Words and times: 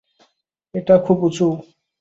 এটা 0.73 0.95
খুব 1.05 1.17
উঁচুও। 1.23 1.53